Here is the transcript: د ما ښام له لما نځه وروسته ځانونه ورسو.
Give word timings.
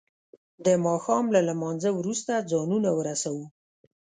د 0.65 0.67
ما 0.83 0.95
ښام 1.03 1.25
له 1.35 1.41
لما 1.47 1.69
نځه 1.75 1.91
وروسته 1.99 2.45
ځانونه 2.51 2.89
ورسو. 2.97 3.35